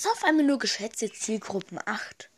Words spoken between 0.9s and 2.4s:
Zielgruppen 8.